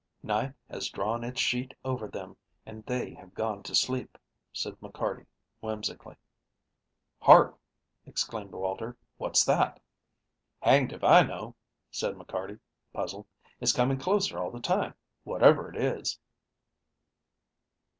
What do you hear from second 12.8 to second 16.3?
puzzled. "It's coming closer all the time, whatever it is."